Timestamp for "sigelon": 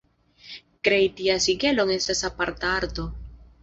1.47-1.95